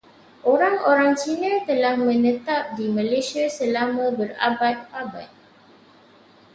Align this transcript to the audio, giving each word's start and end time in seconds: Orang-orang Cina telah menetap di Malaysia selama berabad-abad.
Orang-orang 0.53 1.11
Cina 1.21 1.51
telah 1.69 1.93
menetap 2.07 2.63
di 2.77 2.85
Malaysia 2.97 3.43
selama 3.57 4.05
berabad-abad. 4.19 5.29